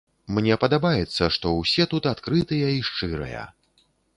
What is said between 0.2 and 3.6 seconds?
Мне падабаецца, што ўсе тут адкрытыя і шчырыя.